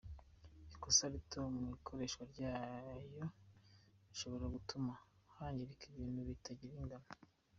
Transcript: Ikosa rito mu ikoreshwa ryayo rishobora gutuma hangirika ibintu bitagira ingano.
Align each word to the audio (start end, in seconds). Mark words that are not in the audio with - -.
Ikosa 0.73 1.03
rito 1.13 1.37
mu 1.57 1.65
ikoreshwa 1.77 2.23
ryayo 2.31 3.25
rishobora 4.07 4.45
gutuma 4.55 4.91
hangirika 5.35 5.83
ibintu 5.91 6.19
bitagira 6.29 6.73
ingano. 6.81 7.09